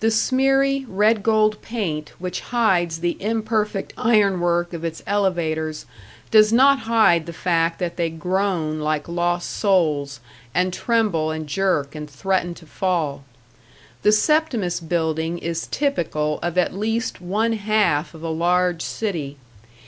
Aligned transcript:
The 0.00 0.10
smeary, 0.10 0.84
red 0.88 1.22
gold 1.22 1.62
paint 1.62 2.10
which 2.18 2.40
hides 2.40 2.98
the 2.98 3.16
imperfect 3.22 3.92
ironwork 3.96 4.72
of 4.72 4.82
its 4.84 5.00
elevators 5.06 5.86
does 6.32 6.52
not 6.52 6.80
hide 6.90 7.26
the 7.26 7.32
fact 7.32 7.78
that 7.78 7.96
they 7.96 8.10
groan 8.10 8.80
like 8.80 9.06
lost 9.06 9.48
souls, 9.48 10.18
and 10.56 10.72
tremble 10.72 11.30
and 11.30 11.46
jerk 11.48 11.94
and 11.94 12.10
threaten 12.10 12.52
to 12.54 12.66
fall. 12.66 13.22
The 14.02 14.10
Septimus 14.10 14.80
Building 14.80 15.38
is 15.38 15.68
typical 15.68 16.40
of 16.42 16.58
at 16.58 16.74
least 16.74 17.20
one 17.20 17.52
half 17.52 18.14
of 18.14 18.24
a 18.24 18.30
large 18.30 18.82
city. 18.82 19.36